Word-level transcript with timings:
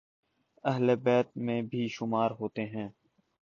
اہل 0.63 0.95
بیت 0.95 1.37
میں 1.37 1.61
بھی 1.61 1.87
شمار 1.91 2.31
ہوتے 2.31 2.65
ہیں 2.65 2.87